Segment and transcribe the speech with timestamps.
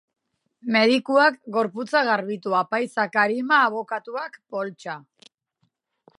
[0.75, 4.99] Medikuak gorputza garbitu, apaizak arima, abokatuak poltsa.